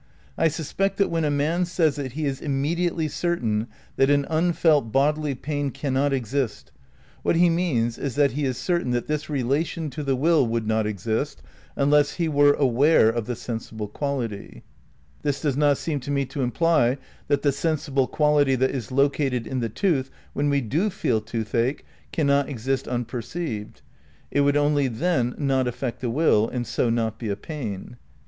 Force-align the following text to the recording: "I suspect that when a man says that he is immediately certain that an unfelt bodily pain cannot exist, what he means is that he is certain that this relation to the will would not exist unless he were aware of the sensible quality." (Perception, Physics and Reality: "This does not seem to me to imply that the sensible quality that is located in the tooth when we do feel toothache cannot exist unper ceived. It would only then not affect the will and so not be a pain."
"I 0.35 0.47
suspect 0.47 0.97
that 0.97 1.11
when 1.11 1.23
a 1.25 1.29
man 1.29 1.63
says 1.63 1.95
that 1.97 2.13
he 2.13 2.25
is 2.25 2.41
immediately 2.41 3.07
certain 3.07 3.67
that 3.97 4.09
an 4.09 4.25
unfelt 4.31 4.91
bodily 4.91 5.35
pain 5.35 5.69
cannot 5.69 6.11
exist, 6.11 6.71
what 7.21 7.35
he 7.35 7.51
means 7.51 7.99
is 7.99 8.15
that 8.15 8.31
he 8.31 8.43
is 8.45 8.57
certain 8.57 8.89
that 8.93 9.05
this 9.05 9.29
relation 9.29 9.91
to 9.91 10.01
the 10.01 10.15
will 10.15 10.43
would 10.47 10.65
not 10.65 10.87
exist 10.87 11.43
unless 11.75 12.13
he 12.15 12.27
were 12.27 12.53
aware 12.53 13.09
of 13.09 13.27
the 13.27 13.35
sensible 13.35 13.87
quality." 13.87 14.63
(Perception, 15.21 15.21
Physics 15.21 15.27
and 15.27 15.27
Reality: 15.27 15.27
"This 15.27 15.41
does 15.41 15.57
not 15.57 15.77
seem 15.93 15.99
to 15.99 16.09
me 16.11 16.25
to 16.25 16.41
imply 16.41 16.97
that 17.27 17.41
the 17.43 17.51
sensible 17.51 18.07
quality 18.07 18.55
that 18.55 18.71
is 18.71 18.91
located 18.91 19.45
in 19.45 19.59
the 19.59 19.69
tooth 19.69 20.09
when 20.33 20.49
we 20.49 20.61
do 20.61 20.89
feel 20.89 21.21
toothache 21.21 21.85
cannot 22.11 22.49
exist 22.49 22.87
unper 22.87 23.21
ceived. 23.23 23.81
It 24.31 24.41
would 24.41 24.57
only 24.57 24.87
then 24.87 25.35
not 25.37 25.67
affect 25.67 26.01
the 26.01 26.09
will 26.09 26.49
and 26.49 26.65
so 26.65 26.89
not 26.89 27.19
be 27.19 27.29
a 27.29 27.35
pain." 27.35 27.97